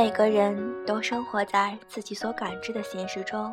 [0.00, 0.56] 每个人
[0.86, 3.52] 都生活在自己所感知的现实中，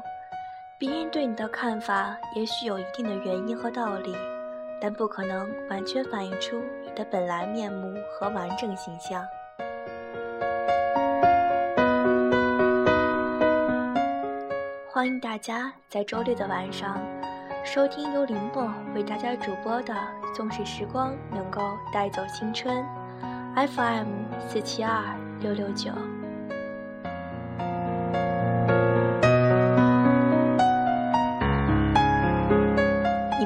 [0.78, 4.16] 别人对你的看法也许有一定的原因和道理，
[4.80, 9.26] 但不可能完全反映出你的本来面目和完整形象。
[14.88, 17.02] 欢迎大家在周六的晚上
[17.64, 19.92] 收听由林墨为大家主播的
[20.36, 22.86] 《纵使时光能够带走青春》
[23.68, 24.08] ，FM
[24.48, 25.04] 四七二
[25.42, 25.92] 六六九。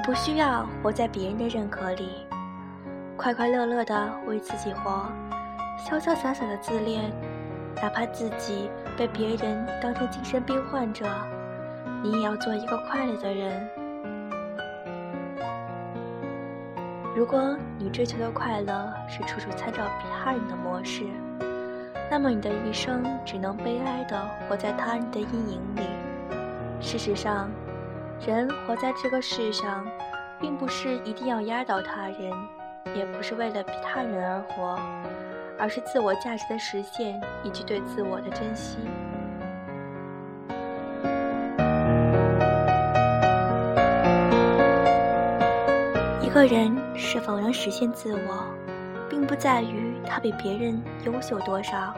[0.10, 2.26] 不需要活在别人的认可里，
[3.16, 5.08] 快快乐乐的为自己活，
[5.78, 7.12] 潇潇洒洒的自恋，
[7.76, 11.06] 哪怕自己被别人当成精神病患者。
[12.02, 13.70] 你也要做一个快乐的人。
[17.16, 21.04] 如果你追求的快乐是处处参照他人的模式，
[22.10, 25.84] 那么你的一生只能悲哀的活在他人的阴影里。
[26.82, 27.48] 事实上，
[28.26, 29.86] 人活在这个世上，
[30.40, 32.32] 并不是一定要压倒他人，
[32.96, 34.78] 也不是为了比他人而活，
[35.58, 38.78] 而是自我价值的实现以及对自我的珍惜。
[46.22, 48.46] 一个人是否能实现自我，
[49.10, 51.94] 并不在于他比别人优秀多少，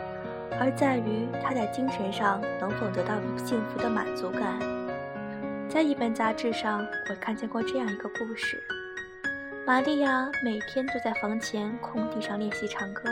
[0.60, 4.81] 而在于他在精神上能否得到幸福的满足感。
[5.72, 8.62] 在一本杂志上，我看见过这样一个故事：
[9.66, 13.04] 玛利亚每天都在房前空地上练习唱歌，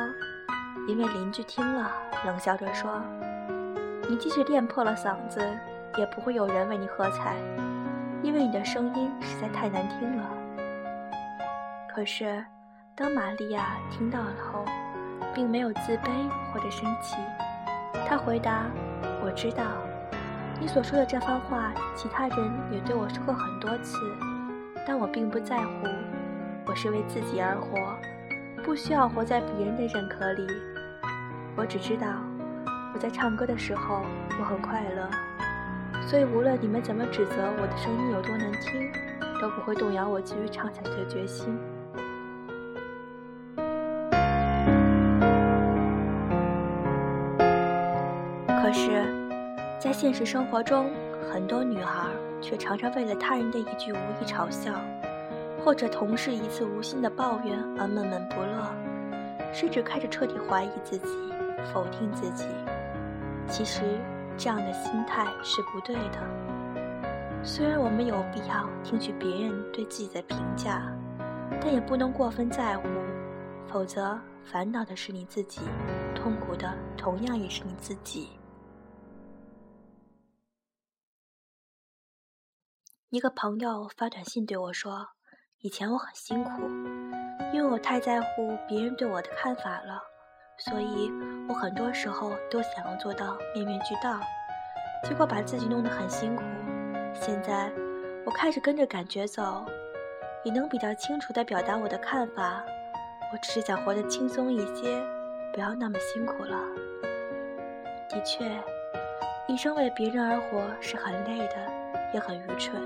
[0.86, 1.90] 因为邻居听了
[2.26, 3.02] 冷笑着说
[4.10, 5.40] ：“你即使练破了嗓子，
[5.96, 7.38] 也不会有人为你喝彩，
[8.22, 10.30] 因为你的声音实在太难听了。”
[11.90, 12.44] 可是，
[12.94, 14.66] 当玛利亚听到了后，
[15.34, 16.10] 并没有自卑
[16.52, 17.16] 或者生气。
[18.06, 18.66] 她回答
[19.24, 19.64] ：“我知道，
[20.62, 23.98] 你所说的这番话，其他人也对我说过很多次，
[24.86, 25.88] 但我并不在乎。
[26.66, 27.96] 我是为自己而活，
[28.62, 30.46] 不需要活在别人的认可里。
[31.56, 32.08] 我只知道，
[32.94, 34.02] 我在唱歌的时候，
[34.38, 35.10] 我很快乐。
[36.02, 38.92] 所以，无论你们怎么指责我的声音有多难听，
[39.42, 41.58] 都不会动摇我继续唱下去的决心。”
[48.62, 49.19] 可是，
[49.80, 50.92] 在现实生活中，
[51.32, 52.10] 很多女孩
[52.42, 54.74] 却常常为了他人的一句无意嘲笑，
[55.64, 61.08] 或者同事一次无心的抱怨而闷闷不乐，甚至开始彻底怀疑自己、
[61.74, 62.44] 否定自己。
[63.48, 63.82] 其实，
[64.38, 66.20] 这样的心态是不对的。
[67.42, 70.94] 虽然我们有必要听取别人对自己的评价，
[71.62, 72.84] 但也不能过分在乎，
[73.66, 75.62] 否则烦恼的是你自己，
[76.14, 78.32] 痛苦的同样也是你自己。
[83.12, 85.08] 一个朋友发短信对我说
[85.62, 86.62] ：“以前我很辛苦，
[87.52, 90.00] 因为我太在乎别人对我的看法了，
[90.60, 91.12] 所以
[91.48, 94.20] 我很多时候都想要做到面面俱到，
[95.04, 96.44] 结果把自己弄得很辛苦。
[97.12, 97.72] 现在
[98.28, 99.66] 我开始跟着感觉走，
[100.44, 102.64] 也能比较清楚地表达我的看法。
[103.34, 105.04] 我只是想活得轻松一些，
[105.52, 106.56] 不要那么辛苦了。
[108.08, 108.46] 的确，
[109.48, 111.56] 一生为别人而活是很累的，
[112.14, 112.80] 也很愚蠢。”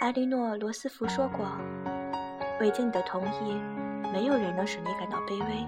[0.00, 1.44] 埃莉诺·罗斯福说过
[2.60, 3.60] ：“未经你的同意，
[4.12, 5.66] 没有人能使你感到卑微。”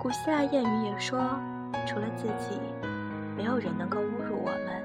[0.00, 1.20] 古希腊谚语也说
[1.86, 2.58] ：“除了自己，
[3.36, 4.82] 没有人能够侮辱我们。”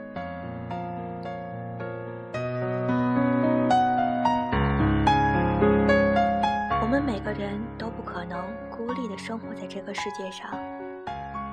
[6.81, 10.51] 我们每个人都不可能孤立的生活在这个世界上，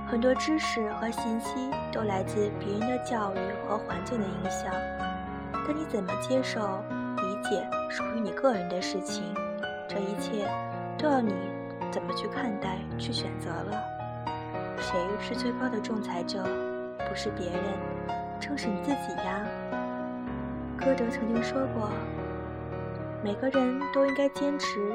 [0.09, 3.39] 很多知识和信息都来自别人的教育
[3.69, 4.75] 和环境的影响。
[5.67, 6.61] 但你怎么接受、
[7.17, 9.35] 理解属于你个人的事情，
[9.89, 10.49] 这一切
[10.97, 11.35] 都要你
[11.91, 13.83] 怎么去看待、去选择了。
[14.79, 16.45] 谁是最高的仲裁者？
[17.09, 17.63] 不是别人，
[18.39, 19.45] 正是你自己呀。
[20.79, 21.91] 歌德曾经说过
[23.25, 24.93] ：“每个人都应该坚持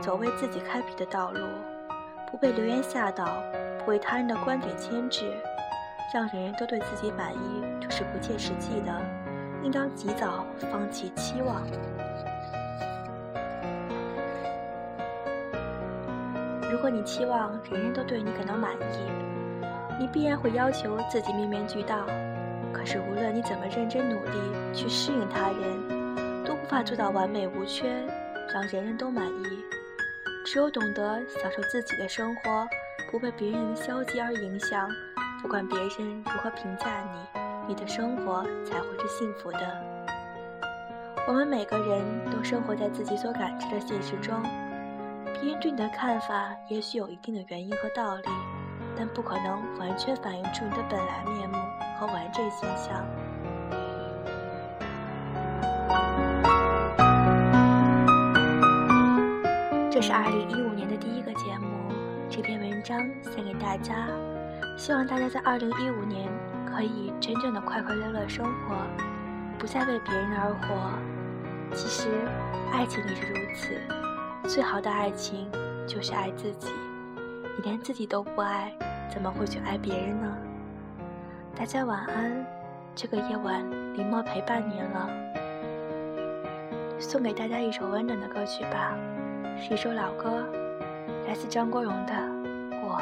[0.00, 1.40] 走为自己开辟的道路，
[2.30, 3.42] 不被流言吓倒，
[3.78, 5.32] 不为他人的观点牵制，
[6.12, 8.92] 让人人都对自己满意，这是不切实际的。”
[9.62, 11.62] 应当及早放弃期望。
[16.70, 19.10] 如果你期望人人都对你感到满意，
[19.98, 22.06] 你必然会要求自己面面俱到。
[22.72, 24.30] 可是无论你怎么认真努力
[24.72, 27.90] 去适应他人，都无法做到完美无缺，
[28.54, 29.64] 让人人都满意。
[30.46, 32.66] 只有懂得享受自己的生活，
[33.10, 34.88] 不被别人消极而影响，
[35.42, 37.39] 不管别人如何评价你，
[37.70, 39.60] 你的生活才会是幸福的。
[41.28, 44.42] 我们每个人都生活在自己所感知的现实中，
[45.40, 48.24] 别人对你的看法也许有一定的原因和道理，
[48.96, 51.56] 但不可能完全反映出你的本来面目
[52.00, 53.06] 和完整形象。
[59.92, 61.68] 这是二零一五年的第一个节目，
[62.28, 64.08] 这篇文章献给大家，
[64.76, 66.28] 希望大家在二零一五年
[66.74, 68.76] 可以真正的快快乐乐生活，
[69.58, 71.76] 不再为别人而活。
[71.76, 72.08] 其实，
[72.72, 75.50] 爱情也是如此，最好的爱情
[75.86, 76.68] 就是爱自己。
[77.56, 78.72] 你连自己都不爱，
[79.12, 80.36] 怎么会去爱别人呢？
[81.54, 82.46] 大家晚安，
[82.94, 83.62] 这个夜晚
[83.94, 85.08] 林默陪伴您了。
[86.98, 88.94] 送给大家一首温暖的歌曲吧。
[89.58, 90.46] 是一首老歌，
[91.26, 92.12] 来自张国荣的
[92.82, 92.98] 《我》。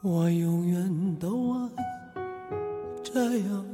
[0.00, 1.68] 我永远都爱
[3.02, 3.64] 这样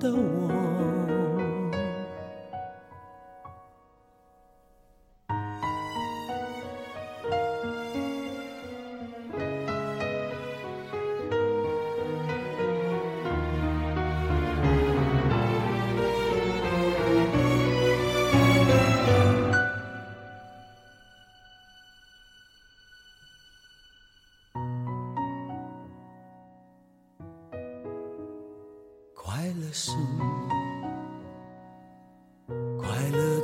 [0.00, 1.17] 的我。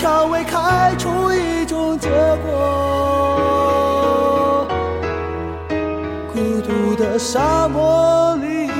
[0.00, 2.08] 蔷薇开出一种结
[2.42, 2.48] 果。
[6.32, 8.70] 孤独的沙漠里，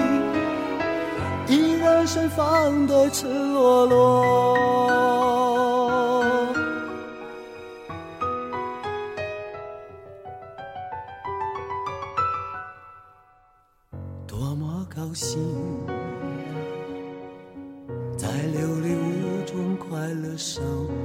[1.47, 5.40] 依然盛放的赤裸裸。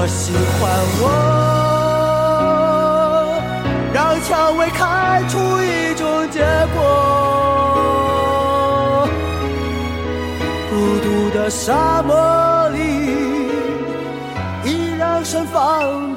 [0.00, 0.70] 我喜欢
[1.02, 1.06] 我，
[3.92, 6.38] 让蔷薇开出一种结
[6.72, 6.78] 果。
[10.70, 12.14] 孤独的沙漠
[12.68, 12.78] 里，
[14.62, 16.16] 依然盛放。